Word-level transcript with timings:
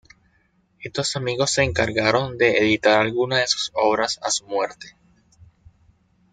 Estos 0.81 1.15
amigos 1.15 1.51
se 1.51 1.61
encargaron 1.63 2.35
de 2.35 2.57
editar 2.57 2.99
algunas 2.99 3.41
de 3.41 3.47
sus 3.49 3.69
obras 3.75 4.17
a 4.23 4.31
su 4.31 4.45
muerte. 4.47 4.97